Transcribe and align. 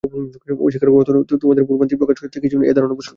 অস্বীকার 0.59 0.89
করার 0.93 1.19
অর্থ 1.21 1.31
অতীতের 1.35 1.65
ভুলভ্রান্তি 1.67 1.95
থেকে 1.95 2.13
শেখার 2.19 2.43
কিছু 2.43 2.55
নেই—এ 2.57 2.75
ধারণা 2.75 2.89
পোষণ 2.89 2.99
করা। 2.99 3.09